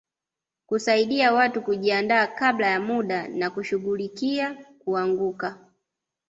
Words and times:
Kusaidia 0.65 1.33
watu 1.33 1.61
kujiandaa 1.61 2.27
kabla 2.27 2.67
ya 2.67 2.79
muda 2.79 3.27
na 3.27 3.49
kushughulikia 3.49 4.57
kuanguka 4.79 5.65